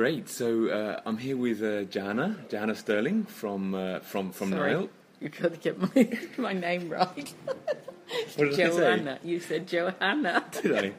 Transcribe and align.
Great. 0.00 0.30
So 0.30 0.68
uh, 0.70 1.00
I'm 1.04 1.18
here 1.18 1.36
with 1.36 1.62
uh, 1.62 1.82
Johanna, 1.84 2.34
Johanna 2.48 2.74
Stirling 2.74 3.24
from 3.24 3.74
uh, 3.74 3.98
from 3.98 4.32
from 4.32 4.48
Sorry. 4.48 4.72
NILE. 4.72 4.88
You've 5.20 5.38
got 5.38 5.52
to 5.52 5.58
get 5.58 5.76
my, 5.78 6.18
my 6.38 6.54
name 6.54 6.88
right. 6.88 7.34
What 8.36 8.50
did 8.50 8.54
I 8.54 8.70
say? 8.70 8.78
Joanna. 8.78 9.18
You 9.22 9.40
said 9.40 9.66
Joanna. 9.68 10.42
Did 10.62 10.72
I? 10.72 10.92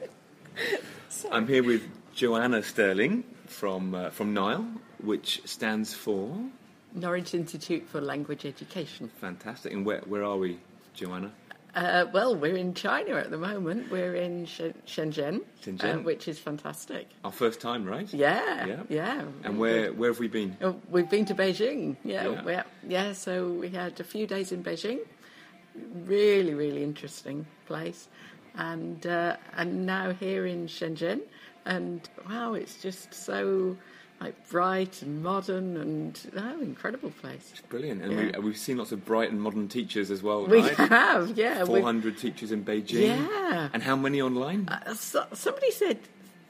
I'm 1.32 1.48
here 1.48 1.64
with 1.64 1.82
Joanna 2.14 2.62
Stirling 2.62 3.24
from 3.46 3.92
uh, 3.92 4.10
from 4.10 4.34
NILE, 4.34 4.66
which 5.02 5.42
stands 5.46 5.92
for 5.92 6.38
Norwich 6.94 7.34
Institute 7.34 7.88
for 7.88 8.00
Language 8.00 8.46
Education. 8.46 9.10
fantastic. 9.20 9.72
And 9.72 9.84
where 9.84 10.02
where 10.06 10.22
are 10.22 10.36
we, 10.36 10.60
Joanna? 10.94 11.32
Uh, 11.74 12.04
well, 12.12 12.36
we're 12.36 12.56
in 12.56 12.74
China 12.74 13.14
at 13.14 13.30
the 13.30 13.38
moment. 13.38 13.90
We're 13.90 14.14
in 14.14 14.44
Shenzhen, 14.44 15.40
Shenzhen. 15.64 15.82
Uh, 15.82 15.98
which 16.02 16.28
is 16.28 16.38
fantastic. 16.38 17.08
Our 17.24 17.32
first 17.32 17.60
time, 17.62 17.86
right? 17.86 18.12
Yeah, 18.12 18.66
Yeah. 18.66 18.82
yeah. 18.90 19.22
And 19.42 19.58
where 19.58 19.90
where 19.92 20.10
have 20.10 20.18
we 20.18 20.28
been? 20.28 20.56
Oh, 20.60 20.76
We've 20.90 21.08
been 21.08 21.24
to 21.26 21.34
Beijing. 21.34 21.96
Yeah, 22.04 22.28
Yeah. 22.28 22.42
yeah, 22.46 22.62
yeah. 22.86 23.12
So 23.14 23.48
we 23.48 23.70
had 23.70 23.98
a 24.00 24.04
few 24.04 24.26
days 24.26 24.52
in 24.52 24.62
Beijing. 24.62 24.98
Really, 26.04 26.52
really 26.52 26.82
interesting 26.82 27.46
place, 27.66 28.08
and 28.54 29.06
uh, 29.06 29.36
and 29.56 29.86
now 29.86 30.12
here 30.12 30.44
in 30.46 30.66
Shenzhen, 30.66 31.20
and 31.64 32.06
wow, 32.28 32.52
it's 32.52 32.82
just 32.82 33.14
so 33.14 33.78
like 34.22 34.48
bright 34.50 35.02
and 35.02 35.22
modern 35.22 35.76
and 35.76 36.20
oh, 36.36 36.60
incredible 36.60 37.10
place. 37.10 37.48
It's 37.52 37.60
brilliant, 37.62 38.02
and 38.02 38.12
Yeah. 38.12 38.38
we, 38.38 38.44
we've 38.46 38.56
seen 38.58 38.76
lots 38.78 38.92
of 38.92 39.04
bright 39.04 39.30
and 39.30 39.40
modern 39.40 39.68
teachers 39.68 40.10
as 40.10 40.22
well, 40.22 40.46
We 40.46 40.60
right? 40.60 40.76
have, 40.76 41.36
yeah. 41.36 41.64
Four 41.64 41.82
hundred 41.82 42.18
teachers 42.18 42.52
in 42.52 42.64
Beijing. 42.64 43.08
Yeah. 43.08 43.68
And 43.72 43.82
how 43.82 43.96
many 43.96 44.20
online? 44.22 44.68
uh, 44.68 44.94
so, 44.94 45.26
somebody 45.32 45.70
said 45.72 45.98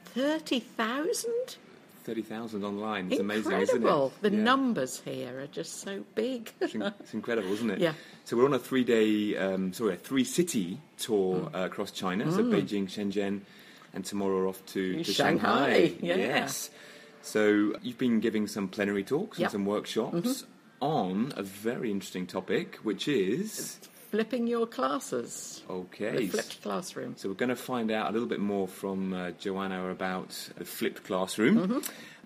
thirty 0.05 0.59
thousand. 0.59 1.57
Thirty 2.03 2.21
thousand 2.21 2.65
online. 2.65 3.09
It's 3.11 3.21
amazing, 3.21 3.51
Incredible. 3.53 4.07
isn't 4.07 4.25
it? 4.25 4.29
The 4.29 4.35
Yeah. 4.37 4.43
numbers 4.43 5.01
here 5.05 5.39
are 5.39 5.47
just 5.47 5.79
so 5.79 6.03
big. 6.15 6.51
It's, 6.59 6.75
in- 6.75 6.81
it's 6.81 7.13
incredible, 7.13 7.51
isn't 7.53 7.69
it? 7.71 7.79
Yeah. 7.87 7.93
So 8.25 8.35
we're 8.37 8.45
on 8.45 8.53
a 8.53 8.59
three-day, 8.59 9.35
um, 9.37 9.73
sorry, 9.73 9.93
a 9.93 9.97
three-city 9.97 10.79
tour 10.97 11.49
Mm. 11.49 11.55
uh, 11.55 11.65
across 11.65 11.91
China. 11.91 12.29
So 12.31 12.43
Beijing, 12.43 12.87
Shenzhen, 12.87 13.41
and 13.93 14.03
tomorrow 14.05 14.35
we're 14.35 14.49
off 14.49 14.65
to, 14.67 15.03
to 15.03 15.13
Shanghai, 15.13 15.93
yeah. 16.01 16.15
Yes. 16.15 16.69
So 17.23 17.73
you've 17.81 17.97
been 17.97 18.19
giving 18.19 18.47
some 18.47 18.67
plenary 18.67 19.03
talks 19.03 19.39
Yep. 19.39 19.47
Mm-hmm. 19.49 19.55
and 19.55 19.63
some 19.63 19.65
workshops 19.65 20.45
on 20.81 21.33
a 21.37 21.41
very 21.43 21.89
interesting 21.89 22.27
topic, 22.27 22.75
which 22.83 23.07
is 23.07 23.79
Flipping 24.11 24.45
your 24.45 24.67
classes. 24.67 25.63
okay. 25.67 26.17
The 26.17 26.27
flipped 26.27 26.61
classroom. 26.61 27.15
So 27.17 27.29
we're 27.29 27.33
going 27.35 27.49
to 27.49 27.55
find 27.55 27.89
out 27.89 28.09
a 28.09 28.13
little 28.13 28.27
bit 28.27 28.39
more 28.39 28.67
from 28.67 29.11
uh, 29.13 29.31
Joanna 29.39 29.89
about 29.89 30.29
the 30.55 30.65
flipped 30.65 31.03
classroom. 31.03 31.55
Mm-hmm. 31.57 31.79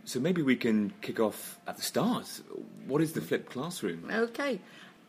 So 0.04 0.20
maybe 0.20 0.42
we 0.42 0.56
can 0.58 0.92
kick 1.02 1.20
off 1.22 1.58
at 1.68 1.78
the 1.78 1.84
start. 1.84 2.42
What 2.88 3.02
is 3.02 3.14
the 3.14 3.22
flipped 3.22 3.50
classroom? 3.52 4.10
Okay, 4.12 4.60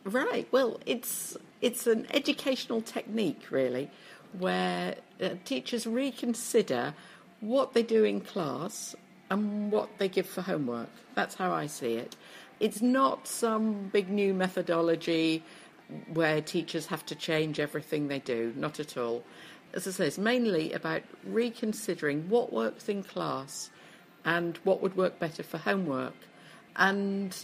right. 0.05 0.47
Well, 0.51 0.79
it's 0.85 1.35
it's 1.61 1.85
an 1.87 2.05
educational 2.11 2.81
technique, 2.81 3.47
really, 3.51 3.89
where 4.37 4.95
uh, 5.21 5.29
teachers 5.43 5.85
reconsider 5.85 6.93
what 7.41 7.73
they 7.73 7.83
do 7.83 8.03
in 8.05 8.21
class 8.21 8.95
and 9.29 9.71
what 9.71 9.89
they 9.97 10.09
give 10.09 10.25
for 10.25 10.41
homework. 10.41 10.89
That's 11.15 11.35
how 11.35 11.51
I 11.53 11.67
see 11.67 11.93
it. 11.93 12.15
It's 12.59 12.81
not 12.81 13.27
some 13.27 13.89
big 13.93 14.09
new 14.09 14.33
methodology 14.33 15.43
where 16.13 16.41
teachers 16.41 16.87
have 16.87 17.05
to 17.07 17.15
change 17.15 17.59
everything 17.59 18.07
they 18.07 18.19
do. 18.19 18.53
Not 18.55 18.79
at 18.79 18.97
all. 18.97 19.23
As 19.73 19.87
I 19.87 19.91
say, 19.91 20.07
it's 20.07 20.17
mainly 20.17 20.73
about 20.73 21.03
reconsidering 21.25 22.29
what 22.29 22.51
works 22.51 22.89
in 22.89 23.03
class 23.03 23.69
and 24.25 24.57
what 24.63 24.81
would 24.81 24.97
work 24.97 25.19
better 25.19 25.43
for 25.43 25.57
homework. 25.57 26.15
And 26.75 27.35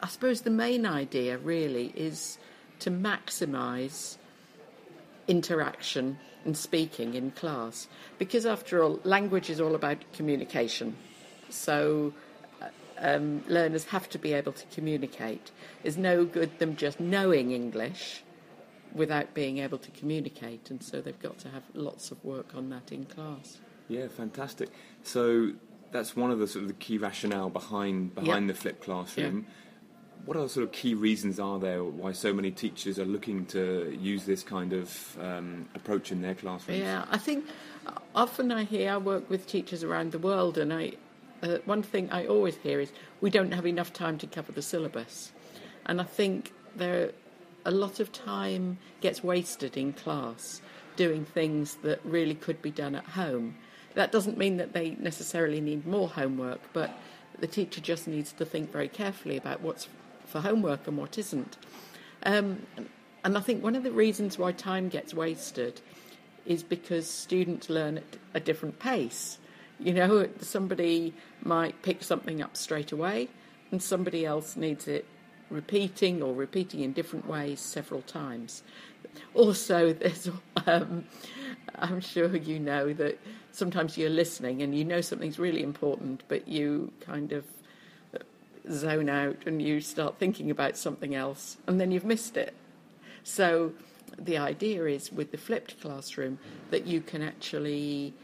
I 0.00 0.08
suppose 0.08 0.42
the 0.42 0.50
main 0.50 0.86
idea 0.86 1.38
really 1.38 1.92
is 1.96 2.38
to 2.80 2.90
maximise 2.90 4.16
interaction 5.26 6.18
and 6.44 6.56
speaking 6.56 7.14
in 7.14 7.30
class. 7.32 7.88
Because 8.18 8.46
after 8.46 8.82
all, 8.82 9.00
language 9.04 9.50
is 9.50 9.60
all 9.60 9.74
about 9.74 9.98
communication. 10.12 10.96
So 11.48 12.12
uh, 12.60 12.66
um, 12.98 13.42
learners 13.48 13.84
have 13.86 14.08
to 14.10 14.18
be 14.18 14.32
able 14.32 14.52
to 14.52 14.66
communicate. 14.66 15.50
It's 15.82 15.96
no 15.96 16.24
good 16.24 16.58
them 16.58 16.76
just 16.76 17.00
knowing 17.00 17.52
English 17.52 18.22
without 18.92 19.34
being 19.34 19.58
able 19.58 19.78
to 19.78 19.90
communicate. 19.90 20.70
And 20.70 20.82
so 20.82 21.00
they've 21.00 21.18
got 21.20 21.38
to 21.38 21.48
have 21.48 21.62
lots 21.74 22.10
of 22.10 22.22
work 22.24 22.54
on 22.54 22.70
that 22.70 22.92
in 22.92 23.04
class. 23.06 23.58
Yeah, 23.88 24.08
fantastic. 24.08 24.70
So 25.02 25.52
that's 25.92 26.16
one 26.16 26.30
of 26.30 26.38
the 26.38 26.46
sort 26.46 26.62
of 26.62 26.68
the 26.68 26.74
key 26.74 26.98
rationale 26.98 27.50
behind 27.50 28.14
behind 28.14 28.46
Yeah. 28.46 28.52
the 28.52 28.58
flipped 28.58 28.82
classroom. 28.84 29.46
What 30.24 30.38
other 30.38 30.48
sort 30.48 30.64
of 30.64 30.72
key 30.72 30.94
reasons 30.94 31.38
are 31.38 31.58
there 31.58 31.84
why 31.84 32.12
so 32.12 32.32
many 32.32 32.50
teachers 32.50 32.98
are 32.98 33.04
looking 33.04 33.44
to 33.46 33.96
use 34.00 34.24
this 34.24 34.42
kind 34.42 34.72
of 34.72 35.18
um, 35.20 35.68
approach 35.74 36.12
in 36.12 36.22
their 36.22 36.34
classrooms? 36.34 36.80
Yeah, 36.80 37.04
I 37.10 37.18
think 37.18 37.44
often 38.14 38.50
I 38.50 38.64
hear 38.64 38.92
I 38.92 38.96
work 38.96 39.28
with 39.28 39.46
teachers 39.46 39.84
around 39.84 40.12
the 40.12 40.18
world, 40.18 40.56
and 40.56 40.72
I 40.72 40.92
uh, 41.42 41.58
one 41.66 41.82
thing 41.82 42.10
I 42.10 42.26
always 42.26 42.56
hear 42.56 42.80
is 42.80 42.90
we 43.20 43.28
don't 43.28 43.52
have 43.52 43.66
enough 43.66 43.92
time 43.92 44.16
to 44.18 44.26
cover 44.26 44.50
the 44.52 44.62
syllabus, 44.62 45.32
and 45.84 46.00
I 46.00 46.04
think 46.04 46.52
there 46.74 47.12
a 47.66 47.70
lot 47.70 48.00
of 48.00 48.12
time 48.12 48.78
gets 49.00 49.22
wasted 49.22 49.76
in 49.76 49.92
class 49.92 50.60
doing 50.96 51.24
things 51.24 51.76
that 51.82 52.00
really 52.04 52.34
could 52.34 52.62
be 52.62 52.70
done 52.70 52.94
at 52.94 53.04
home. 53.04 53.56
That 53.94 54.12
doesn't 54.12 54.38
mean 54.38 54.56
that 54.56 54.72
they 54.72 54.90
necessarily 54.90 55.60
need 55.60 55.86
more 55.86 56.08
homework, 56.08 56.60
but 56.72 56.90
the 57.38 57.46
teacher 57.46 57.80
just 57.80 58.06
needs 58.06 58.32
to 58.32 58.44
think 58.44 58.70
very 58.70 58.88
carefully 58.88 59.36
about 59.36 59.60
what's 59.60 59.88
for 60.34 60.40
homework 60.40 60.88
and 60.88 60.98
what 60.98 61.16
isn't. 61.16 61.56
Um, 62.24 62.66
and 63.22 63.38
I 63.38 63.40
think 63.40 63.62
one 63.62 63.76
of 63.76 63.84
the 63.84 63.92
reasons 63.92 64.36
why 64.36 64.50
time 64.50 64.88
gets 64.88 65.14
wasted 65.14 65.80
is 66.44 66.64
because 66.64 67.08
students 67.08 67.70
learn 67.70 67.98
at 67.98 68.04
a 68.34 68.40
different 68.40 68.80
pace. 68.80 69.38
You 69.78 69.94
know, 69.94 70.28
somebody 70.40 71.14
might 71.44 71.82
pick 71.82 72.02
something 72.02 72.42
up 72.42 72.56
straight 72.56 72.90
away, 72.90 73.28
and 73.70 73.80
somebody 73.80 74.26
else 74.26 74.56
needs 74.56 74.88
it 74.88 75.06
repeating 75.50 76.20
or 76.20 76.34
repeating 76.34 76.80
in 76.80 76.92
different 76.92 77.28
ways 77.28 77.60
several 77.60 78.02
times. 78.02 78.64
Also, 79.34 79.92
there's, 79.92 80.28
um, 80.66 81.04
I'm 81.76 82.00
sure 82.00 82.34
you 82.34 82.58
know 82.58 82.92
that 82.94 83.20
sometimes 83.52 83.96
you're 83.96 84.10
listening 84.10 84.62
and 84.62 84.76
you 84.76 84.84
know 84.84 85.00
something's 85.00 85.38
really 85.38 85.62
important, 85.62 86.24
but 86.26 86.48
you 86.48 86.90
kind 87.00 87.30
of 87.30 87.44
zone 88.70 89.08
out 89.08 89.36
and 89.46 89.60
you 89.60 89.80
start 89.80 90.18
thinking 90.18 90.50
about 90.50 90.76
something 90.76 91.14
else, 91.14 91.56
and 91.66 91.80
then 91.80 91.90
you've 91.90 92.04
missed 92.04 92.36
it. 92.36 92.54
So 93.22 93.72
the 94.18 94.38
idea 94.38 94.84
is 94.86 95.12
with 95.12 95.30
the 95.30 95.38
flipped 95.38 95.80
classroom 95.80 96.38
that 96.70 96.86
you 96.86 97.00
can 97.00 97.22
actually 97.22 98.14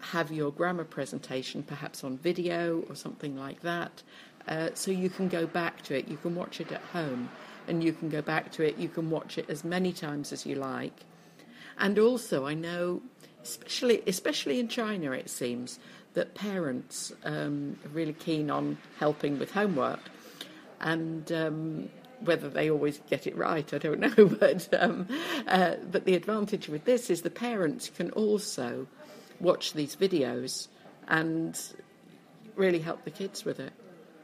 have 0.00 0.32
your 0.32 0.50
grammar 0.50 0.84
presentation 0.84 1.62
perhaps 1.62 2.04
on 2.04 2.16
video 2.16 2.82
or 2.88 2.94
something 2.94 3.36
like 3.36 3.60
that. 3.60 4.02
Uh, 4.48 4.70
so 4.74 4.90
you 4.90 5.10
can 5.10 5.28
go 5.28 5.46
back 5.46 5.82
to 5.82 5.96
it, 5.96 6.08
you 6.08 6.16
can 6.16 6.34
watch 6.34 6.60
it 6.60 6.72
at 6.72 6.80
home, 6.92 7.28
and 7.68 7.84
you 7.84 7.92
can 7.92 8.08
go 8.08 8.22
back 8.22 8.50
to 8.50 8.66
it, 8.66 8.78
you 8.78 8.88
can 8.88 9.10
watch 9.10 9.36
it 9.38 9.48
as 9.50 9.64
many 9.64 9.92
times 9.92 10.32
as 10.32 10.46
you 10.46 10.54
like. 10.54 11.04
And 11.78 11.98
also, 11.98 12.46
I 12.46 12.54
know, 12.54 13.02
especially 13.42 14.02
especially 14.06 14.58
in 14.58 14.68
China, 14.68 15.12
it 15.12 15.30
seems 15.30 15.78
that 16.14 16.34
parents 16.34 17.12
um, 17.24 17.78
are 17.84 17.88
really 17.90 18.12
keen 18.12 18.50
on 18.50 18.78
helping 18.98 19.38
with 19.38 19.52
homework, 19.52 20.00
and 20.80 21.30
um, 21.32 21.88
whether 22.20 22.48
they 22.48 22.70
always 22.70 23.00
get 23.08 23.26
it 23.26 23.36
right, 23.36 23.72
I 23.72 23.78
don't 23.78 24.00
know. 24.18 24.26
But 24.26 24.68
um, 24.78 25.06
uh, 25.46 25.74
but 25.90 26.04
the 26.04 26.14
advantage 26.14 26.68
with 26.68 26.84
this 26.84 27.10
is 27.10 27.22
the 27.22 27.30
parents 27.30 27.90
can 27.90 28.10
also 28.12 28.86
watch 29.40 29.72
these 29.72 29.96
videos 29.96 30.68
and 31.08 31.58
really 32.56 32.78
help 32.78 33.04
the 33.04 33.10
kids 33.10 33.44
with 33.44 33.60
it. 33.60 33.72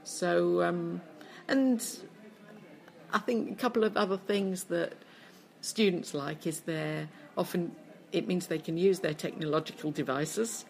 So 0.05 0.63
um, 0.63 1.01
and 1.49 1.85
I 3.13 3.19
think 3.19 3.51
a 3.51 3.55
couple 3.55 3.85
of 3.85 3.97
other 3.97 4.17
things 4.17 4.65
that 4.65 4.93
students 5.61 6.15
like 6.15 6.47
is 6.47 6.61
they're 6.61 7.09
often 7.37 7.75
it 8.13 8.27
means 8.29 8.47
they 8.47 8.59
can 8.59 8.77
use 8.77 9.01
their 9.01 9.15
technological 9.15 9.91
devices. 9.91 10.65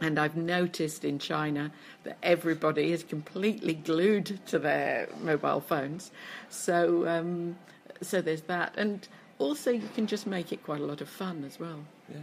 And 0.00 0.18
I've 0.18 0.36
noticed 0.36 1.04
in 1.04 1.18
China 1.18 1.72
that 2.04 2.18
everybody 2.22 2.92
is 2.92 3.02
completely 3.02 3.74
glued 3.74 4.40
to 4.46 4.58
their 4.58 5.08
mobile 5.20 5.60
phones. 5.60 6.12
So, 6.48 7.08
um, 7.08 7.56
so 8.00 8.20
there's 8.20 8.42
that, 8.42 8.74
and 8.76 9.06
also 9.38 9.70
you 9.70 9.88
can 9.94 10.06
just 10.06 10.26
make 10.26 10.52
it 10.52 10.62
quite 10.62 10.80
a 10.80 10.84
lot 10.84 11.00
of 11.00 11.08
fun 11.08 11.44
as 11.44 11.58
well. 11.58 11.80
Yeah. 12.08 12.20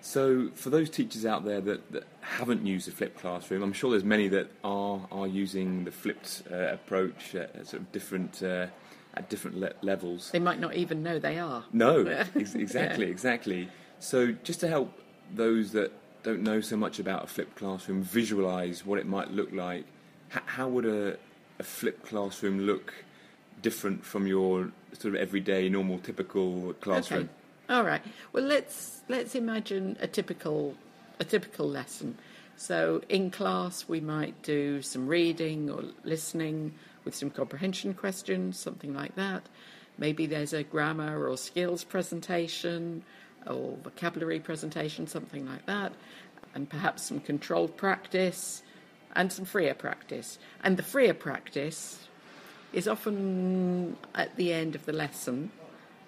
So, 0.00 0.50
for 0.54 0.70
those 0.70 0.88
teachers 0.88 1.26
out 1.26 1.44
there 1.44 1.60
that, 1.60 1.90
that 1.90 2.04
haven't 2.20 2.64
used 2.64 2.86
the 2.86 2.92
flipped 2.92 3.18
classroom, 3.18 3.62
I'm 3.62 3.72
sure 3.72 3.90
there's 3.90 4.04
many 4.04 4.28
that 4.28 4.48
are 4.62 5.00
are 5.10 5.26
using 5.26 5.84
the 5.84 5.90
flipped 5.90 6.44
uh, 6.50 6.74
approach 6.74 7.34
at 7.34 7.66
sort 7.66 7.82
of 7.82 7.90
different 7.90 8.40
uh, 8.40 8.68
at 9.14 9.28
different 9.28 9.58
le- 9.58 9.72
levels. 9.82 10.30
They 10.30 10.38
might 10.38 10.60
not 10.60 10.74
even 10.74 11.02
know 11.02 11.18
they 11.18 11.40
are. 11.40 11.64
No, 11.72 12.06
ex- 12.36 12.54
exactly, 12.54 13.10
exactly. 13.10 13.68
So, 13.98 14.30
just 14.44 14.60
to 14.60 14.68
help 14.68 14.96
those 15.34 15.72
that 15.72 15.90
don't 16.26 16.42
know 16.42 16.60
so 16.60 16.76
much 16.76 16.98
about 16.98 17.22
a 17.22 17.26
flipped 17.28 17.54
classroom 17.54 18.02
visualize 18.02 18.84
what 18.84 18.98
it 18.98 19.06
might 19.06 19.30
look 19.30 19.52
like, 19.52 19.84
h- 20.34 20.42
how 20.46 20.68
would 20.68 20.84
a, 20.84 21.16
a 21.60 21.62
flipped 21.62 22.04
classroom 22.04 22.66
look 22.66 22.92
different 23.62 24.04
from 24.04 24.26
your 24.26 24.72
sort 24.98 25.14
of 25.14 25.20
everyday, 25.20 25.68
normal, 25.68 26.00
typical 26.00 26.74
classroom? 26.80 27.20
Okay. 27.20 27.30
All 27.68 27.84
right. 27.84 28.02
Well, 28.32 28.42
let's 28.42 29.02
let's 29.08 29.36
imagine 29.36 29.96
a 30.00 30.08
typical 30.08 30.74
a 31.20 31.24
typical 31.24 31.68
lesson. 31.68 32.18
So 32.56 33.02
in 33.08 33.30
class, 33.30 33.88
we 33.88 34.00
might 34.00 34.42
do 34.42 34.82
some 34.82 35.06
reading 35.06 35.70
or 35.70 35.84
listening 36.02 36.74
with 37.04 37.14
some 37.14 37.30
comprehension 37.30 37.94
questions, 37.94 38.58
something 38.58 38.94
like 38.94 39.14
that. 39.14 39.42
Maybe 39.96 40.26
there's 40.26 40.52
a 40.52 40.64
grammar 40.64 41.28
or 41.28 41.36
skills 41.36 41.84
presentation 41.84 43.04
or 43.46 43.76
vocabulary 43.82 44.40
presentation, 44.40 45.06
something 45.06 45.46
like 45.46 45.66
that, 45.66 45.92
and 46.54 46.68
perhaps 46.68 47.02
some 47.02 47.20
controlled 47.20 47.76
practice 47.76 48.62
and 49.14 49.32
some 49.32 49.44
freer 49.44 49.74
practice. 49.74 50.38
And 50.62 50.76
the 50.76 50.82
freer 50.82 51.14
practice 51.14 52.06
is 52.72 52.86
often 52.86 53.96
at 54.14 54.36
the 54.36 54.52
end 54.52 54.74
of 54.74 54.84
the 54.86 54.92
lesson. 54.92 55.50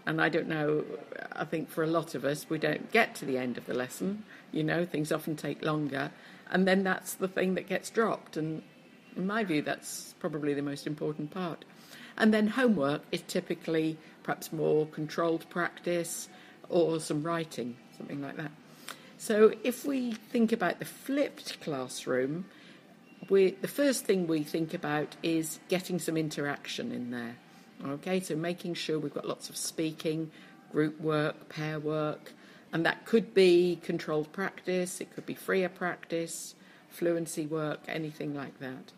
And 0.06 0.20
I 0.20 0.29
don't 0.29 0.49
know, 0.49 0.85
I 1.32 1.44
think 1.44 1.69
for 1.69 1.85
a 1.85 1.87
lot 1.87 2.14
of 2.14 2.25
us, 2.25 2.49
we 2.49 2.58
don't 2.58 2.90
get 2.93 3.14
to 3.17 3.25
the 3.25 3.38
end 3.38 3.58
of 3.58 3.67
the 3.67 3.75
lesson. 3.75 4.25
You 4.52 4.64
know, 4.64 4.84
things 4.84 5.12
often 5.12 5.37
take 5.37 5.64
longer. 5.64 6.11
And 6.50 6.67
then 6.67 6.82
that's 6.82 7.14
the 7.14 7.29
thing 7.29 7.55
that 7.55 7.69
gets 7.69 7.91
dropped. 7.91 8.37
And 8.37 8.62
in 9.17 9.26
my 9.26 9.44
view, 9.44 9.62
that's 9.62 10.14
probably 10.19 10.55
the 10.55 10.62
most 10.62 10.87
important 10.87 11.31
part. 11.31 11.64
And 12.17 12.32
then 12.32 12.49
homework 12.49 13.02
is 13.12 13.23
typically 13.23 13.99
perhaps 14.23 14.52
more 14.52 14.87
controlled 14.87 15.49
practice 15.50 16.29
or 16.69 17.00
some 17.00 17.23
writing, 17.23 17.76
something 17.97 18.20
like 18.20 18.37
that. 18.37 18.50
So 19.19 19.53
if 19.65 19.85
we 19.85 20.12
think 20.12 20.53
about 20.53 20.79
the 20.79 20.85
flipped 20.85 21.61
classroom, 21.61 22.44
we, 23.29 23.50
the 23.50 23.69
first 23.69 24.05
thing 24.05 24.26
we 24.26 24.43
think 24.43 24.75
about 24.75 25.17
is 25.23 25.59
getting 25.69 25.99
some 25.99 26.17
interaction 26.17 26.93
in 26.93 27.11
there. 27.11 27.37
Okay, 27.85 28.20
so 28.20 28.37
making 28.37 28.75
sure 28.75 28.99
we've 28.99 29.15
got 29.15 29.26
lots 29.26 29.49
of 29.49 29.56
speaking, 29.56 30.31
group 30.73 31.00
work, 31.00 31.49
pair 31.49 31.79
work, 31.79 32.32
and 32.73 32.85
that 32.85 33.05
could 33.05 33.35
be 33.35 33.79
controlled 33.82 34.32
practice, 34.32 35.00
it 35.00 35.15
could 35.15 35.26
be 35.26 35.35
freer 35.35 35.69
practice, 35.69 36.55
fluency 36.88 37.47
work, 37.47 37.81
anything 37.88 38.35
like 38.35 38.59
that. 38.61 38.93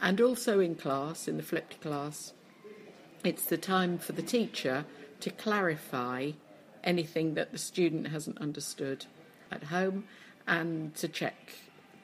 And 0.00 0.20
also 0.20 0.60
in 0.60 0.74
class, 0.74 1.28
in 1.28 1.36
the 1.36 1.42
flipped 1.42 1.80
class, 1.80 2.32
it's 3.24 3.44
the 3.44 3.58
time 3.58 3.98
for 3.98 4.12
the 4.12 4.22
teacher 4.22 4.84
to 5.20 5.30
clarify 5.30 6.32
anything 6.84 7.34
that 7.34 7.52
the 7.52 7.58
student 7.58 8.08
hasn't 8.08 8.38
understood 8.38 9.06
at 9.50 9.64
home 9.64 10.04
and 10.46 10.94
to 10.96 11.08
check 11.08 11.52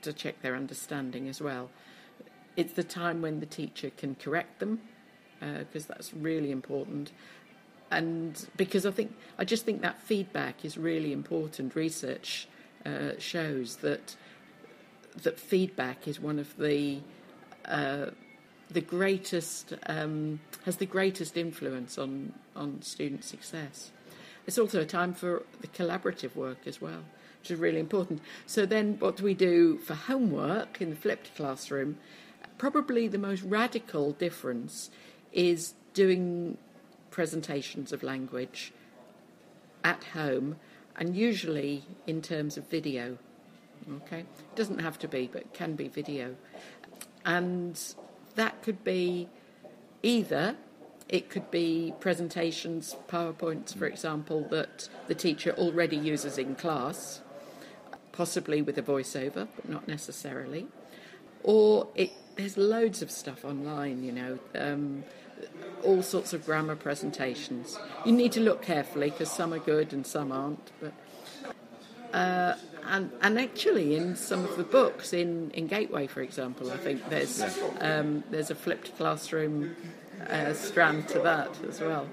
to 0.02 0.12
check 0.12 0.42
their 0.42 0.54
understanding 0.54 1.28
as 1.28 1.40
well. 1.40 1.70
It's 2.56 2.74
the 2.74 2.84
time 2.84 3.22
when 3.22 3.40
the 3.40 3.46
teacher 3.46 3.90
can 3.96 4.14
correct 4.14 4.60
them 4.60 4.80
because 5.40 5.84
uh, 5.84 5.94
that's 5.94 6.14
really 6.14 6.50
important. 6.50 7.10
And 7.90 8.46
because 8.56 8.86
I 8.86 8.90
think 8.90 9.14
I 9.38 9.44
just 9.44 9.64
think 9.64 9.82
that 9.82 9.98
feedback 9.98 10.64
is 10.64 10.76
really 10.76 11.12
important. 11.12 11.74
Research 11.74 12.48
uh, 12.84 13.12
shows 13.18 13.76
that 13.76 14.16
that 15.22 15.38
feedback 15.38 16.08
is 16.08 16.20
one 16.20 16.38
of 16.38 16.56
the 16.56 17.00
uh, 17.64 18.06
the 18.70 18.80
greatest 18.80 19.74
um, 19.86 20.40
has 20.64 20.76
the 20.76 20.86
greatest 20.86 21.36
influence 21.36 21.98
on 21.98 22.32
on 22.56 22.82
student 22.82 23.24
success. 23.24 23.90
It's 24.46 24.58
also 24.58 24.80
a 24.80 24.86
time 24.86 25.14
for 25.14 25.42
the 25.60 25.68
collaborative 25.68 26.36
work 26.36 26.58
as 26.66 26.80
well, 26.80 27.04
which 27.40 27.50
is 27.50 27.58
really 27.58 27.80
important. 27.80 28.20
So 28.46 28.66
then, 28.66 28.96
what 28.98 29.16
do 29.16 29.24
we 29.24 29.34
do 29.34 29.78
for 29.78 29.94
homework 29.94 30.80
in 30.80 30.90
the 30.90 30.96
flipped 30.96 31.34
classroom? 31.34 31.98
Probably 32.58 33.08
the 33.08 33.18
most 33.18 33.42
radical 33.42 34.12
difference 34.12 34.90
is 35.32 35.74
doing 35.94 36.58
presentations 37.10 37.92
of 37.92 38.02
language 38.02 38.72
at 39.82 40.04
home, 40.04 40.56
and 40.96 41.16
usually 41.16 41.84
in 42.06 42.20
terms 42.22 42.56
of 42.56 42.68
video. 42.68 43.18
Okay, 43.90 44.20
it 44.20 44.56
doesn't 44.56 44.80
have 44.80 44.98
to 45.00 45.08
be, 45.08 45.28
but 45.30 45.42
it 45.42 45.54
can 45.54 45.74
be 45.74 45.88
video, 45.88 46.36
and 47.24 47.80
that 48.34 48.62
could 48.62 48.82
be 48.84 49.28
either 50.02 50.56
it 51.08 51.28
could 51.28 51.50
be 51.50 51.92
presentations, 52.00 52.96
PowerPoints, 53.08 53.76
for 53.76 53.86
example, 53.86 54.46
that 54.50 54.88
the 55.06 55.14
teacher 55.14 55.52
already 55.52 55.96
uses 55.96 56.38
in 56.38 56.54
class, 56.54 57.20
possibly 58.12 58.62
with 58.62 58.78
a 58.78 58.82
voiceover, 58.82 59.48
but 59.54 59.68
not 59.68 59.86
necessarily. 59.86 60.66
Or 61.42 61.88
it, 61.94 62.12
there's 62.36 62.56
loads 62.56 63.02
of 63.02 63.10
stuff 63.10 63.44
online, 63.44 64.02
you 64.02 64.12
know, 64.12 64.38
um, 64.54 65.04
all 65.82 66.02
sorts 66.02 66.32
of 66.32 66.46
grammar 66.46 66.76
presentations. 66.76 67.78
You 68.06 68.12
need 68.12 68.32
to 68.32 68.40
look 68.40 68.62
carefully 68.62 69.10
because 69.10 69.30
some 69.30 69.52
are 69.52 69.58
good 69.58 69.92
and 69.92 70.06
some 70.06 70.32
aren't. 70.32 70.70
But 70.80 70.94
uh, 72.14 72.56
and 72.86 73.10
and 73.20 73.38
actually, 73.38 73.96
in 73.96 74.16
some 74.16 74.44
of 74.44 74.56
the 74.56 74.62
books, 74.62 75.12
in, 75.12 75.50
in 75.50 75.66
Gateway, 75.66 76.06
for 76.06 76.22
example, 76.22 76.70
I 76.70 76.76
think 76.76 77.08
there's 77.10 77.42
um, 77.80 78.24
there's 78.30 78.50
a 78.50 78.54
flipped 78.54 78.96
classroom 78.96 79.76
uh, 80.28 80.52
strand 80.54 81.08
to 81.08 81.18
that 81.20 81.50
as 81.68 81.80
well. 81.80 82.06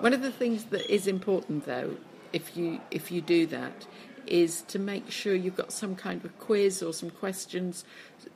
One 0.00 0.12
of 0.14 0.22
the 0.22 0.32
things 0.32 0.64
that 0.66 0.92
is 0.92 1.06
important, 1.06 1.66
though, 1.66 1.96
if 2.32 2.56
you 2.56 2.80
if 2.90 3.10
you 3.10 3.20
do 3.20 3.46
that, 3.46 3.86
is 4.26 4.62
to 4.62 4.78
make 4.78 5.10
sure 5.10 5.34
you've 5.34 5.56
got 5.56 5.72
some 5.72 5.94
kind 5.94 6.24
of 6.24 6.38
quiz 6.38 6.82
or 6.82 6.92
some 6.92 7.10
questions, 7.10 7.84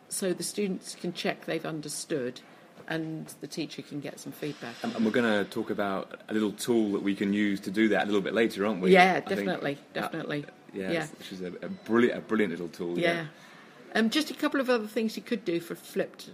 so 0.08 0.32
the 0.32 0.42
students 0.42 0.94
can 0.94 1.12
check 1.12 1.46
they've 1.46 1.64
understood, 1.64 2.40
and 2.88 3.32
the 3.40 3.46
teacher 3.46 3.82
can 3.82 4.00
get 4.00 4.20
some 4.20 4.32
feedback. 4.32 4.74
And 4.82 5.04
we're 5.04 5.10
going 5.10 5.44
to 5.44 5.48
talk 5.50 5.70
about 5.70 6.20
a 6.28 6.34
little 6.34 6.52
tool 6.52 6.92
that 6.92 7.02
we 7.02 7.14
can 7.14 7.32
use 7.32 7.60
to 7.60 7.70
do 7.70 7.88
that 7.88 8.02
a 8.02 8.06
little 8.06 8.20
bit 8.20 8.34
later, 8.34 8.66
aren't 8.66 8.80
we? 8.80 8.92
Yeah, 8.92 9.20
definitely, 9.20 9.78
definitely. 9.94 10.44
yeah, 10.72 10.90
yeah. 10.90 11.06
which 11.18 11.32
is 11.32 11.40
a, 11.40 11.52
a, 11.62 11.68
brilliant, 11.68 12.18
a 12.18 12.20
brilliant 12.20 12.50
little 12.50 12.68
tool. 12.68 12.98
Yeah. 12.98 13.14
yeah. 13.14 13.26
Um, 13.94 14.10
just 14.10 14.30
a 14.30 14.34
couple 14.34 14.60
of 14.60 14.68
other 14.68 14.88
things 14.88 15.16
you 15.16 15.22
could 15.22 15.44
do 15.44 15.60
for 15.60 15.74
flipped 15.74 16.30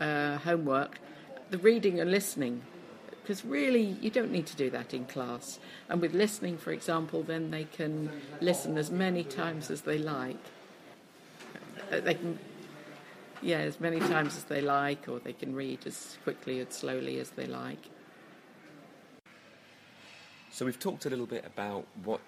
uh, 0.00 0.38
homework 0.38 0.98
the 1.50 1.58
reading 1.58 2.00
and 2.00 2.10
listening 2.10 2.62
because 3.22 3.44
really 3.44 3.96
you 4.00 4.10
don't 4.10 4.32
need 4.32 4.46
to 4.46 4.56
do 4.56 4.70
that 4.70 4.94
in 4.94 5.04
class. 5.04 5.58
And 5.88 6.00
with 6.00 6.14
listening, 6.14 6.58
for 6.58 6.72
example, 6.72 7.22
then 7.22 7.50
they 7.50 7.64
can 7.64 8.10
listen 8.40 8.78
as 8.78 8.90
many 8.90 9.22
times 9.22 9.70
as 9.70 9.82
they 9.82 9.98
like. 9.98 10.36
Uh, 11.92 12.00
they 12.00 12.14
can, 12.14 12.38
yeah, 13.42 13.58
as 13.58 13.78
many 13.78 14.00
times 14.00 14.36
as 14.36 14.44
they 14.44 14.60
like, 14.60 15.08
or 15.08 15.18
they 15.18 15.32
can 15.32 15.54
read 15.54 15.86
as 15.86 16.18
quickly 16.24 16.60
and 16.60 16.72
slowly 16.72 17.20
as 17.20 17.30
they 17.30 17.46
like. 17.46 17.90
So 20.50 20.64
we've 20.64 20.78
talked 20.78 21.06
a 21.06 21.10
little 21.10 21.26
bit 21.26 21.44
about 21.44 21.86
what 22.02 22.20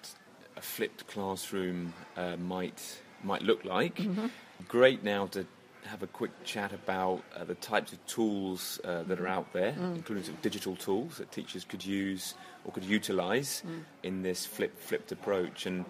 a 0.55 0.61
flipped 0.61 1.07
classroom 1.07 1.93
uh, 2.15 2.37
might 2.37 3.01
might 3.23 3.41
look 3.41 3.65
like. 3.65 3.95
Mm-hmm. 3.95 4.27
Great 4.67 5.03
now 5.03 5.27
to 5.27 5.45
have 5.85 6.03
a 6.03 6.07
quick 6.07 6.31
chat 6.43 6.73
about 6.73 7.23
uh, 7.35 7.43
the 7.43 7.55
types 7.55 7.93
of 7.93 8.05
tools 8.05 8.79
uh, 8.83 9.03
that 9.03 9.19
are 9.19 9.27
out 9.27 9.51
there, 9.53 9.73
mm. 9.73 9.95
including 9.95 10.23
sort 10.23 10.35
of 10.37 10.41
digital 10.41 10.75
tools 10.75 11.17
that 11.17 11.31
teachers 11.31 11.63
could 11.63 11.85
use 11.85 12.35
or 12.65 12.71
could 12.71 12.83
utilise 12.83 13.61
mm. 13.65 13.83
in 14.03 14.21
this 14.21 14.45
flip, 14.45 14.77
flipped 14.79 15.11
approach. 15.11 15.65
And 15.65 15.85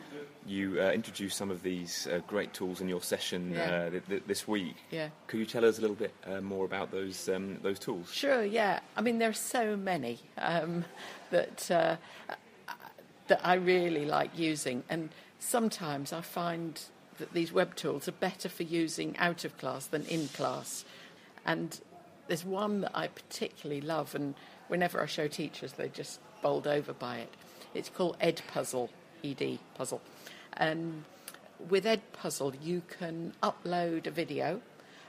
you 0.46 0.82
uh, 0.82 0.92
introduced 0.92 1.38
some 1.38 1.52
of 1.52 1.64
these 1.64 2.08
uh, 2.08 2.20
great 2.28 2.54
tools 2.54 2.82
in 2.82 2.90
your 2.90 3.02
session 3.02 3.52
yeah. 3.52 3.62
Uh, 3.62 3.90
th- 3.90 4.08
th- 4.08 4.24
this 4.28 4.48
week. 4.48 4.76
Yeah. 4.92 5.10
Could 5.28 5.40
you 5.40 5.46
tell 5.46 5.66
us 5.66 5.78
a 5.78 5.82
little 5.82 5.96
bit 5.96 6.14
uh, 6.26 6.42
more 6.42 6.66
about 6.66 6.92
those 6.92 7.30
um, 7.30 7.60
those 7.62 7.80
tools? 7.80 8.12
Sure. 8.12 8.44
Yeah. 8.44 8.80
I 8.98 9.02
mean, 9.02 9.20
there 9.20 9.30
are 9.30 9.34
so 9.34 9.76
many 9.78 10.20
um, 10.38 10.86
that 11.32 11.70
that 13.28 13.40
I 13.42 13.54
really 13.54 14.06
like 14.06 14.38
using, 14.38 14.84
and 14.90 15.10
sometimes 15.40 16.12
I 16.12 16.22
find 16.22 16.80
that 17.18 17.34
these 17.34 17.52
web 17.52 17.76
tools 17.76 18.08
are 18.08 18.14
better 18.14 18.50
for 18.50 18.64
using 18.64 19.18
out 19.18 19.46
of 19.46 19.58
class 19.58 19.86
than 19.86 20.06
in 20.06 20.28
class. 20.30 20.86
And 21.46 21.80
there's 22.28 22.46
one 22.46 22.82
that 22.82 22.92
I 22.94 23.08
particularly 23.08 23.82
love, 23.82 24.16
and 24.16 24.36
whenever 24.68 25.02
I 25.02 25.06
show 25.06 25.28
teachers, 25.28 25.74
they're 25.74 25.88
just 25.88 26.20
bowled 26.42 26.68
over 26.68 26.94
by 26.94 27.18
it. 27.18 27.34
It's 27.74 27.90
called 27.90 28.18
Edpuzzle, 28.20 28.90
ED 29.24 29.60
Puzzle. 29.76 30.02
And 30.54 30.80
um, 30.80 31.06
with 31.70 31.86
Edpuzzle, 31.86 32.56
you 32.62 32.82
can 33.00 33.34
upload 33.42 34.08
a 34.08 34.12
video. 34.12 34.62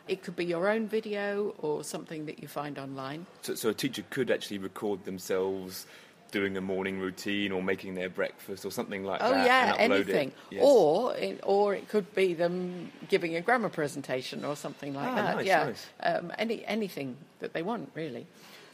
It 0.07 0.23
could 0.23 0.37
be 0.37 0.45
your 0.45 0.69
own 0.69 0.87
video 0.87 1.55
or 1.59 1.83
something 1.85 2.27
that 2.27 2.41
you 2.41 2.49
find 2.49 2.79
online. 2.79 3.27
So, 3.43 3.55
so 3.55 3.71
a 3.71 3.75
teacher 3.75 4.05
could 4.11 4.31
actually 4.31 4.59
record 4.59 5.05
themselves 5.05 5.87
doing 6.35 6.57
a 6.57 6.61
morning 6.61 6.99
routine 6.99 7.53
or 7.53 7.63
making 7.63 7.95
their 7.95 8.09
breakfast 8.09 8.65
or 8.65 8.73
something 8.73 9.05
like 9.05 9.21
oh, 9.23 9.31
that. 9.31 9.43
Oh 9.43 9.47
yeah, 9.47 9.75
anything. 9.79 10.33
Yes. 10.51 10.63
Or 10.65 11.15
it, 11.15 11.39
or 11.45 11.77
it 11.77 11.89
could 11.89 12.13
be 12.13 12.35
them 12.35 12.91
giving 13.09 13.37
a 13.37 13.41
grammar 13.41 13.69
presentation 13.69 14.45
or 14.45 14.57
something 14.57 14.93
like 14.95 15.09
ah, 15.09 15.15
that. 15.15 15.37
Nice, 15.37 15.47
yeah, 15.47 15.65
nice. 15.65 15.87
Um, 16.03 16.33
any 16.37 16.65
anything 16.67 17.17
that 17.39 17.53
they 17.53 17.63
want 17.63 17.93
really, 17.95 18.27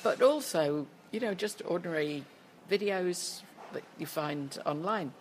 but 0.03 0.23
also 0.23 0.87
you 1.11 1.21
know 1.21 1.35
just 1.35 1.61
ordinary 1.67 2.25
videos 2.71 3.43
that 3.75 3.83
you 3.99 4.07
find 4.07 4.59
online. 4.65 5.13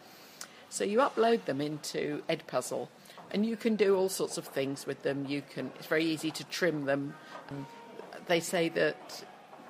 So 0.69 0.86
you 0.86 1.00
upload 1.00 1.43
them 1.43 1.60
into 1.60 2.24
Edpuzzle, 2.29 2.88
and 3.31 3.46
you 3.46 3.58
can 3.58 3.75
do 3.75 3.98
all 3.98 4.08
sorts 4.08 4.38
of 4.38 4.48
things 4.48 4.88
with 4.88 5.03
them. 5.03 5.25
You 5.27 5.41
can. 5.41 5.72
It's 5.75 5.88
very 5.88 6.05
easy 6.05 6.31
to 6.31 6.46
trim 6.46 6.86
them. 6.86 7.15
Um, 7.50 7.67
they 8.27 8.39
say 8.39 8.69
that 8.69 9.25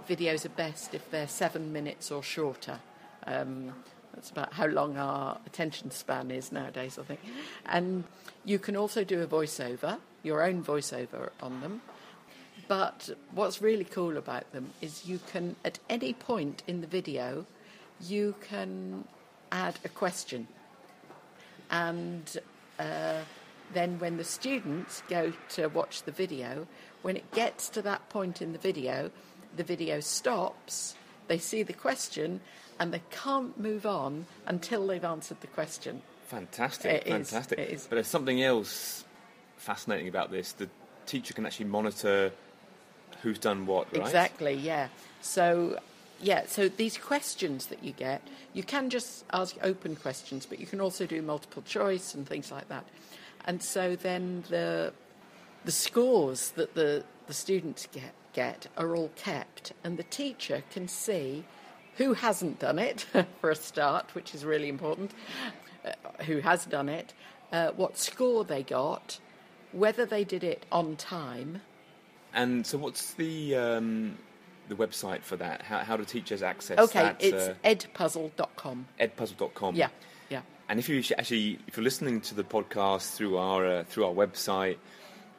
videos 0.09 0.43
are 0.43 0.49
best 0.49 0.93
if 0.95 1.09
they're 1.11 1.27
seven 1.27 1.71
minutes 1.71 2.11
or 2.11 2.23
shorter. 2.23 2.79
Um, 3.27 3.73
that's 4.13 4.31
about 4.31 4.53
how 4.53 4.65
long 4.65 4.97
our 4.97 5.37
attention 5.45 5.91
span 5.91 6.31
is 6.31 6.51
nowadays, 6.51 6.97
I 6.97 7.03
think. 7.03 7.19
And 7.65 8.03
you 8.43 8.57
can 8.57 8.75
also 8.75 9.03
do 9.03 9.21
a 9.21 9.27
voiceover, 9.27 9.99
your 10.23 10.43
own 10.43 10.63
voiceover 10.63 11.29
on 11.41 11.61
them. 11.61 11.81
But 12.67 13.11
what's 13.31 13.61
really 13.61 13.85
cool 13.85 14.17
about 14.17 14.51
them 14.51 14.71
is 14.81 15.05
you 15.05 15.19
can, 15.31 15.55
at 15.63 15.79
any 15.89 16.13
point 16.13 16.63
in 16.67 16.81
the 16.81 16.87
video, 16.87 17.45
you 18.01 18.35
can 18.41 19.05
add 19.51 19.79
a 19.85 19.89
question. 19.89 20.47
And 21.71 22.37
uh, 22.79 23.19
then 23.73 23.99
when 23.99 24.17
the 24.17 24.23
students 24.23 25.03
go 25.07 25.33
to 25.49 25.67
watch 25.67 26.03
the 26.03 26.11
video, 26.11 26.67
when 27.03 27.15
it 27.15 27.31
gets 27.31 27.69
to 27.69 27.81
that 27.83 28.09
point 28.09 28.41
in 28.41 28.53
the 28.53 28.59
video, 28.59 29.11
the 29.55 29.63
video 29.63 29.99
stops, 29.99 30.95
they 31.27 31.37
see 31.37 31.63
the 31.63 31.73
question, 31.73 32.41
and 32.79 32.93
they 32.93 33.01
can't 33.11 33.59
move 33.59 33.85
on 33.85 34.25
until 34.45 34.87
they've 34.87 35.03
answered 35.03 35.41
the 35.41 35.47
question. 35.47 36.01
Fantastic, 36.27 37.07
It 37.07 37.07
fantastic. 37.07 37.59
is. 37.59 37.87
But 37.87 37.95
there's 37.95 38.07
something 38.07 38.41
else 38.41 39.03
fascinating 39.57 40.07
about 40.07 40.31
this. 40.31 40.51
The 40.53 40.69
teacher 41.05 41.33
can 41.33 41.45
actually 41.45 41.65
monitor 41.65 42.31
who's 43.21 43.39
done 43.39 43.65
what, 43.65 43.91
right? 43.91 44.05
Exactly, 44.05 44.53
yeah. 44.53 44.87
So, 45.21 45.79
yeah, 46.21 46.45
so 46.47 46.69
these 46.69 46.97
questions 46.97 47.65
that 47.67 47.83
you 47.83 47.91
get, 47.91 48.21
you 48.53 48.63
can 48.63 48.89
just 48.89 49.25
ask 49.33 49.55
open 49.63 49.95
questions, 49.95 50.45
but 50.45 50.59
you 50.59 50.65
can 50.65 50.79
also 50.79 51.05
do 51.05 51.21
multiple 51.21 51.63
choice 51.63 52.13
and 52.13 52.27
things 52.27 52.51
like 52.51 52.69
that. 52.69 52.85
And 53.45 53.61
so 53.61 53.95
then 53.95 54.43
the 54.49 54.93
the 55.65 55.71
scores 55.71 56.51
that 56.51 56.75
the, 56.75 57.03
the 57.27 57.33
students 57.33 57.87
get, 57.91 58.13
get 58.33 58.67
are 58.77 58.95
all 58.95 59.11
kept, 59.15 59.73
and 59.83 59.97
the 59.97 60.03
teacher 60.03 60.63
can 60.71 60.87
see 60.87 61.45
who 61.97 62.13
hasn't 62.13 62.59
done 62.59 62.79
it, 62.79 63.01
for 63.41 63.49
a 63.51 63.55
start, 63.55 64.15
which 64.15 64.33
is 64.33 64.45
really 64.45 64.69
important, 64.69 65.11
uh, 65.85 65.91
who 66.23 66.39
has 66.39 66.65
done 66.65 66.87
it, 66.89 67.13
uh, 67.51 67.71
what 67.71 67.97
score 67.97 68.43
they 68.43 68.63
got, 68.63 69.19
whether 69.71 70.05
they 70.05 70.23
did 70.23 70.43
it 70.43 70.65
on 70.71 70.95
time. 70.95 71.61
And 72.33 72.65
so, 72.65 72.77
what's 72.77 73.13
the 73.15 73.55
um, 73.55 74.17
the 74.69 74.75
website 74.75 75.23
for 75.23 75.35
that? 75.37 75.63
How, 75.63 75.79
how 75.79 75.97
do 75.97 76.05
teachers 76.05 76.41
access 76.43 76.77
Okay, 76.77 77.01
that? 77.01 77.17
it's 77.19 77.47
uh, 77.47 77.55
edpuzzle.com. 77.63 78.87
edpuzzle.com. 78.99 79.75
Yeah, 79.75 79.89
yeah. 80.29 80.41
And 80.69 80.79
if 80.79 80.87
you 80.87 81.03
actually, 81.17 81.59
if 81.67 81.75
you're 81.75 81.83
listening 81.83 82.21
to 82.21 82.35
the 82.35 82.43
podcast 82.43 83.15
through 83.15 83.37
our 83.37 83.65
uh, 83.65 83.83
through 83.83 84.05
our 84.05 84.13
website, 84.13 84.77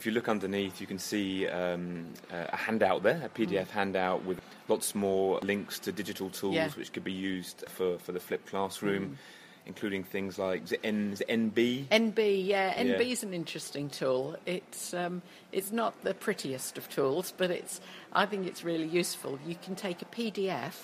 if 0.00 0.06
you 0.06 0.12
look 0.12 0.30
underneath, 0.30 0.80
you 0.80 0.86
can 0.86 0.98
see 0.98 1.46
um, 1.46 2.06
a 2.30 2.56
handout 2.56 3.02
there, 3.02 3.20
a 3.22 3.28
PDF 3.28 3.68
handout 3.68 4.24
with 4.24 4.40
lots 4.66 4.94
more 4.94 5.38
links 5.42 5.78
to 5.80 5.92
digital 5.92 6.30
tools 6.30 6.54
Yeah. 6.54 6.70
which 6.70 6.90
could 6.94 7.04
be 7.04 7.12
used 7.12 7.64
for, 7.68 7.98
for 7.98 8.12
the 8.12 8.18
flipped 8.18 8.46
classroom, 8.48 9.18
including 9.66 10.02
things 10.04 10.38
like 10.38 10.62
N, 10.82 11.16
NB. 11.28 11.88
NB, 11.88 12.46
yeah, 12.46 12.80
Yeah. 12.82 12.94
NB 12.96 13.10
is 13.10 13.22
an 13.22 13.34
interesting 13.34 13.90
tool. 13.90 14.36
It's 14.46 14.94
um, 14.94 15.20
it's 15.52 15.70
not 15.70 15.92
the 16.02 16.14
prettiest 16.14 16.78
of 16.78 16.88
tools, 16.88 17.34
but 17.36 17.50
it's 17.50 17.82
I 18.14 18.24
think 18.24 18.46
it's 18.46 18.64
really 18.64 18.86
useful. 18.88 19.38
You 19.46 19.56
can 19.62 19.74
take 19.74 20.00
a 20.00 20.06
PDF, 20.06 20.76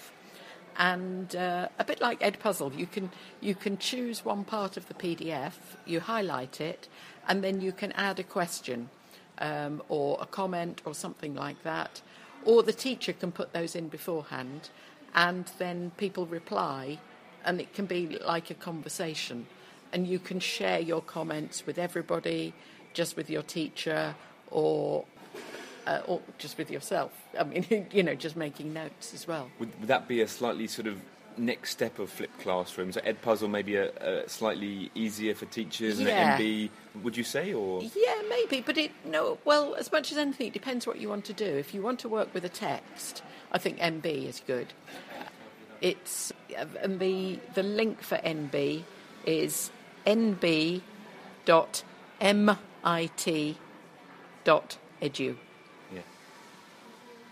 and 0.77 1.35
uh, 1.35 1.69
a 1.79 1.85
bit 1.85 2.03
like 2.03 2.21
Edpuzzle, 2.21 2.77
you 2.77 2.87
can 2.87 3.11
you 3.41 3.55
can 3.55 3.79
choose 3.79 4.27
one 4.27 4.45
part 4.45 4.77
of 4.77 4.89
the 4.89 4.95
PDF, 4.95 5.55
you 5.87 6.01
highlight 6.01 6.61
it, 6.61 6.87
and 7.27 7.43
then 7.43 7.63
you 7.63 7.73
can 7.73 7.93
add 7.93 8.19
a 8.19 8.23
question 8.23 8.91
um, 9.39 9.83
or 9.89 10.19
a 10.21 10.27
comment 10.27 10.83
or 10.85 10.95
something 10.95 11.35
like 11.35 11.63
that, 11.63 12.01
or 12.45 12.63
the 12.63 12.73
teacher 12.73 13.13
can 13.13 13.33
put 13.33 13.53
those 13.53 13.75
in 13.75 13.89
beforehand, 13.89 14.71
and 15.15 15.51
then 15.59 15.93
people 15.97 16.27
reply, 16.27 16.99
and 17.45 17.61
it 17.61 17.73
can 17.75 17.87
be 17.87 18.19
like 18.25 18.51
a 18.51 18.55
conversation, 18.55 19.47
and 19.93 20.07
you 20.07 20.19
can 20.19 20.41
share 20.41 20.81
your 20.81 21.01
comments 21.01 21.67
with 21.67 21.79
everybody, 21.79 22.55
just 22.93 23.17
with 23.17 23.29
your 23.31 23.43
teacher, 23.43 24.15
or 24.51 25.05
uh, 25.87 26.01
or 26.07 26.21
just 26.39 26.59
with 26.59 26.71
yourself. 26.71 27.13
I 27.39 27.45
mean, 27.45 27.87
you 27.93 28.03
know, 28.03 28.15
just 28.15 28.37
making 28.37 28.73
notes 28.73 29.15
as 29.15 29.27
well. 29.27 29.51
Would, 29.59 29.79
would 29.81 29.89
that 29.89 30.09
be 30.09 30.21
a 30.21 30.29
slightly 30.29 30.67
sort 30.67 30.87
of 30.87 31.01
next 31.39 31.71
step 31.71 31.99
of 31.99 32.11
flipped 32.11 32.39
classrooms? 32.41 32.95
So 32.95 33.01
Edpuzzle 33.03 33.51
maybe 33.51 33.77
a, 33.77 34.25
a 34.25 34.29
slightly 34.29 34.91
easier 34.95 35.35
for 35.35 35.47
teachers, 35.47 36.01
Yeah. 36.01 36.37
and 36.37 36.43
NB, 36.43 36.71
would 37.03 37.17
you 37.17 37.25
say, 37.25 37.53
or 37.53 37.83
Yeah, 37.83 38.23
maybe, 38.29 38.61
but 38.61 38.79
it 38.79 38.93
no. 39.05 39.39
Well, 39.45 39.75
as 39.75 39.91
much 39.93 40.13
as 40.13 40.19
anything, 40.19 40.49
it 40.49 40.53
depends 40.53 40.87
what 40.87 40.99
you 41.01 41.09
want 41.09 41.25
to 41.27 41.33
do. 41.33 41.45
If 41.45 41.75
you 41.75 41.83
want 41.83 41.99
to 42.01 42.09
work 42.09 42.33
with 42.35 42.45
a 42.45 42.49
text, 42.49 43.23
I 43.53 43.59
think 43.59 43.79
NB 43.79 44.27
is 44.29 44.43
good. 44.47 44.73
It's 45.81 46.33
uh, 46.59 46.65
and 46.83 46.99
the 47.01 47.39
the 47.55 47.63
link 47.63 48.03
for 48.03 48.17
NB 48.19 48.83
is 49.27 49.71
nb.mit.edu. 50.07 50.81
Yeah. 55.93 56.01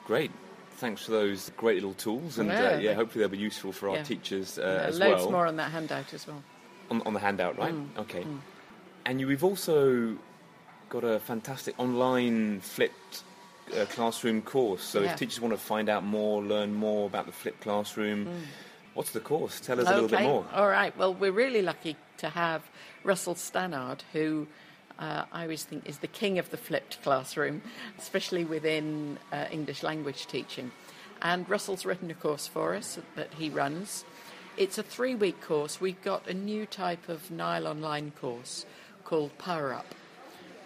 Great. 0.07 0.31
Thanks 0.77 1.05
for 1.05 1.13
those 1.13 1.51
great 1.57 1.77
little 1.77 1.95
tools, 1.95 2.39
and 2.39 2.51
uh, 2.51 2.55
Yeah. 2.55 2.79
yeah, 2.79 2.95
hopefully 2.95 3.23
they'll 3.23 3.31
be 3.31 3.39
useful 3.39 3.73
for 3.73 3.89
our 3.91 3.97
Yeah. 3.97 4.03
teachers 4.03 4.59
uh, 4.59 4.85
as 4.89 4.99
loads 4.99 5.23
well. 5.23 5.31
more 5.31 5.47
on 5.47 5.57
that 5.57 5.71
handout 5.71 6.13
as 6.13 6.27
well. 6.27 6.43
On, 6.91 7.01
on 7.07 7.15
the 7.15 7.21
handout, 7.21 7.57
right? 7.59 7.73
Mm, 7.73 7.99
Okay. 7.99 8.27
And 9.07 9.21
you, 9.21 9.27
we've 9.27 9.45
also 9.45 10.17
got 10.89 11.05
a 11.05 11.21
fantastic 11.21 11.75
online 11.79 12.61
flipped 12.61 13.23
uh, 13.75 13.85
classroom 13.87 14.43
course. 14.43 14.83
So 14.83 15.01
Yeah. 15.01 15.13
if 15.13 15.19
teachers 15.19 15.41
want 15.41 15.55
to 15.55 15.59
find 15.61 15.89
out 15.89 16.05
more, 16.05 16.43
learn 16.43 16.75
more 16.75 17.07
about 17.07 17.27
the 17.27 17.33
flipped 17.33 17.61
classroom, 17.61 18.29
what's 18.95 19.11
the 19.13 19.21
course? 19.21 19.61
Tell 19.61 19.81
us 19.81 19.89
a 19.89 19.95
little 19.95 20.09
bit 20.09 20.23
more. 20.23 20.45
All 20.53 20.69
right. 20.69 20.97
Well, 20.97 21.15
we're 21.15 21.33
really 21.33 21.63
lucky 21.63 21.97
to 22.19 22.29
have 22.31 22.63
Russell 23.05 23.35
Stannard, 23.35 24.03
who 24.13 24.47
uh, 24.99 25.25
I 25.33 25.43
always 25.43 25.65
think 25.65 25.89
is 25.89 25.99
the 25.99 26.07
king 26.07 26.39
of 26.39 26.51
the 26.51 26.57
flipped 26.57 27.03
classroom, 27.03 27.63
especially 27.99 28.45
within 28.45 29.19
uh, 29.33 29.47
English 29.51 29.83
language 29.83 30.27
teaching. 30.27 30.71
And 31.23 31.49
Russell's 31.49 31.85
written 31.85 32.11
a 32.11 32.15
course 32.15 32.47
for 32.47 32.75
us 32.75 32.99
that 33.17 33.35
he 33.35 33.49
runs. 33.49 34.05
It's 34.57 34.79
a 34.79 34.83
three 34.83 35.15
week 35.15 35.41
course. 35.41 35.81
We've 35.81 36.03
got 36.03 36.29
a 36.29 36.35
new 36.35 36.67
type 36.67 37.09
of 37.09 37.31
NILE 37.31 37.67
Online 37.67 38.13
course 38.21 38.67
called 39.05 39.37
Power 39.39 39.73
Up. 39.75 39.95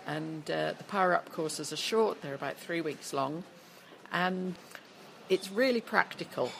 And 0.06 0.50
uh, 0.50 0.74
the 0.76 0.84
Power 0.84 1.14
Up 1.14 1.30
courses 1.32 1.72
are 1.72 1.76
short, 1.76 2.22
they're 2.22 2.34
about 2.34 2.56
three 2.56 2.80
weeks 2.80 3.12
long. 3.12 3.44
And 4.12 4.54
it's 5.28 5.50
really 5.50 5.80
practical. 5.80 6.50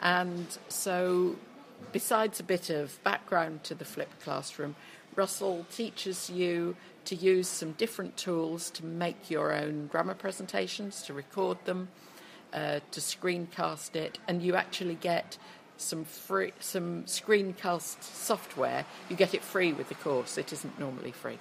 And 0.00 0.46
so, 0.68 1.36
besides 1.92 2.40
a 2.40 2.42
bit 2.42 2.70
of 2.70 3.02
background 3.04 3.64
to 3.64 3.74
the 3.74 3.84
flipped 3.84 4.20
classroom, 4.22 4.76
Russell 5.16 5.66
teaches 5.70 6.30
you 6.30 6.76
to 7.04 7.14
use 7.14 7.48
some 7.48 7.72
different 7.72 8.16
tools 8.16 8.70
to 8.70 8.84
make 8.84 9.30
your 9.30 9.52
own 9.52 9.86
grammar 9.86 10.14
presentations, 10.14 11.02
to 11.02 11.14
record 11.14 11.58
them, 11.64 11.88
uh, 12.52 12.80
to 12.90 13.00
screencast 13.00 13.96
it, 13.96 14.18
and 14.28 14.42
you 14.42 14.54
actually 14.54 14.94
get 14.94 15.38
some 15.76 16.04
free, 16.04 16.52
some 16.60 17.04
screencast 17.04 18.02
software. 18.02 18.84
You 19.08 19.16
get 19.16 19.34
it 19.34 19.42
free 19.42 19.72
with 19.72 19.88
the 19.88 19.94
course. 19.94 20.36
It 20.38 20.52
isn't 20.52 20.78
normally 20.78 21.12
free 21.12 21.38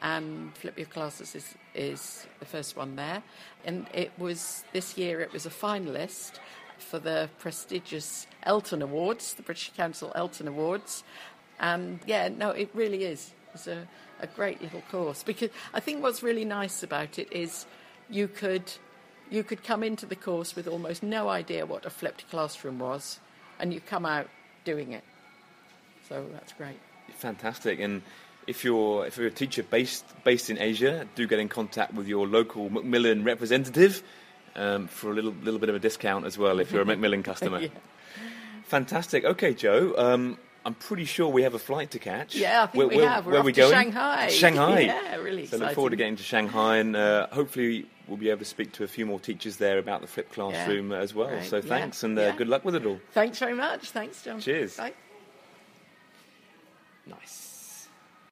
and 0.00 0.54
Flip 0.56 0.78
Your 0.78 0.86
Classes 0.86 1.34
is, 1.34 1.54
is 1.74 2.26
the 2.38 2.46
first 2.46 2.76
one 2.76 2.96
there. 2.96 3.22
And 3.64 3.86
it 3.92 4.12
was, 4.18 4.64
this 4.72 4.96
year, 4.96 5.20
it 5.20 5.32
was 5.32 5.44
a 5.44 5.50
finalist 5.50 6.38
for 6.78 6.98
the 6.98 7.28
prestigious 7.38 8.26
Elton 8.44 8.82
Awards, 8.82 9.34
the 9.34 9.42
British 9.42 9.72
Council 9.76 10.12
Elton 10.14 10.46
Awards. 10.46 11.02
And 11.58 11.98
yeah, 12.06 12.28
no, 12.28 12.50
it 12.50 12.70
really 12.74 13.04
is. 13.04 13.34
It's 13.54 13.66
a, 13.66 13.88
a 14.20 14.26
great 14.26 14.62
little 14.62 14.82
course 14.90 15.22
because 15.22 15.50
I 15.74 15.80
think 15.80 16.02
what's 16.02 16.22
really 16.22 16.44
nice 16.44 16.82
about 16.82 17.18
it 17.18 17.32
is 17.32 17.66
you 18.08 18.28
could 18.28 18.70
you 19.30 19.42
could 19.42 19.62
come 19.62 19.82
into 19.82 20.06
the 20.06 20.16
course 20.16 20.56
with 20.56 20.66
almost 20.66 21.02
no 21.02 21.28
idea 21.28 21.66
what 21.66 21.84
a 21.84 21.90
flipped 21.90 22.30
classroom 22.30 22.78
was, 22.78 23.20
and 23.58 23.74
you 23.74 23.80
come 23.80 24.06
out 24.06 24.28
doing 24.64 24.92
it. 24.92 25.04
So 26.08 26.24
that's 26.32 26.52
great. 26.54 26.78
Fantastic. 27.16 27.80
And 27.80 28.02
if 28.46 28.64
you're 28.64 29.06
if 29.06 29.16
you're 29.16 29.26
a 29.26 29.30
teacher 29.30 29.62
based 29.62 30.04
based 30.24 30.50
in 30.50 30.58
Asia, 30.58 31.06
do 31.14 31.26
get 31.26 31.38
in 31.38 31.48
contact 31.48 31.94
with 31.94 32.08
your 32.08 32.26
local 32.26 32.70
Macmillan 32.70 33.24
representative 33.24 34.02
um, 34.56 34.88
for 34.88 35.10
a 35.10 35.14
little 35.14 35.32
little 35.42 35.60
bit 35.60 35.68
of 35.68 35.74
a 35.74 35.78
discount 35.78 36.24
as 36.26 36.38
well 36.38 36.58
if 36.60 36.72
you're 36.72 36.82
a 36.82 36.86
Macmillan 36.92 37.22
customer. 37.22 37.60
yeah. 37.60 37.68
Fantastic. 38.64 39.24
Okay, 39.24 39.54
Joe. 39.54 39.94
Um, 39.96 40.38
I'm 40.64 40.74
pretty 40.74 41.06
sure 41.06 41.28
we 41.28 41.44
have 41.44 41.54
a 41.54 41.58
flight 41.58 41.92
to 41.92 41.98
catch. 41.98 42.34
Yeah, 42.34 42.64
I 42.64 42.66
think 42.66 42.76
where, 42.76 42.88
we 42.88 42.96
where, 42.96 43.08
have. 43.08 43.24
We're 43.24 43.32
where 43.32 43.40
off 43.40 43.46
we 43.46 43.52
to 43.54 43.60
going? 43.60 43.72
Shanghai. 43.72 44.28
Shanghai. 44.30 44.80
Yeah, 44.80 45.16
really 45.16 45.46
So 45.46 45.56
look 45.56 45.72
forward 45.72 45.90
to 45.90 45.96
getting 45.96 46.16
to 46.16 46.22
Shanghai, 46.22 46.76
and 46.76 46.94
uh, 46.94 47.28
hopefully 47.32 47.86
we'll 48.06 48.18
be 48.18 48.28
able 48.28 48.40
to 48.40 48.44
speak 48.44 48.72
to 48.72 48.84
a 48.84 48.88
few 48.88 49.06
more 49.06 49.20
teachers 49.20 49.56
there 49.56 49.78
about 49.78 50.02
the 50.02 50.06
flipped 50.06 50.32
classroom 50.32 50.92
as 50.92 51.14
well. 51.14 51.30
Right, 51.30 51.44
So 51.44 51.56
yeah, 51.56 51.62
thanks, 51.62 52.02
and 52.02 52.18
uh, 52.18 52.22
yeah. 52.22 52.36
good 52.36 52.48
luck 52.48 52.64
with 52.64 52.74
it 52.74 52.84
all. 52.84 53.00
Thanks 53.12 53.38
very 53.38 53.54
much. 53.54 53.90
Thanks, 53.90 54.22
John. 54.22 54.40
Cheers. 54.40 54.76
Bye. 54.76 54.92
Nice. 57.08 57.47